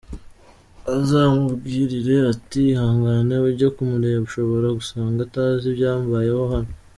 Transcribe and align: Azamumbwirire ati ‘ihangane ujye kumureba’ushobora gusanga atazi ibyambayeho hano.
Azamumbwirire 0.95 2.15
ati 2.33 2.61
‘ihangane 2.71 3.35
ujye 3.47 3.67
kumureba’ushobora 3.75 4.67
gusanga 4.77 5.19
atazi 5.27 5.63
ibyambayeho 5.71 6.43
hano. 6.53 6.71